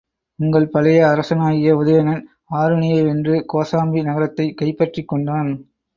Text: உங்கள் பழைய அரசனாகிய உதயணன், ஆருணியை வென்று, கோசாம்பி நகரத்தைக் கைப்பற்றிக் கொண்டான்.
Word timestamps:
உங்கள் 0.39 0.67
பழைய 0.67 1.07
அரசனாகிய 1.07 1.75
உதயணன், 1.75 2.23
ஆருணியை 2.51 3.03
வென்று, 3.03 3.45
கோசாம்பி 3.53 4.03
நகரத்தைக் 4.03 4.57
கைப்பற்றிக் 4.57 5.07
கொண்டான். 5.07 5.51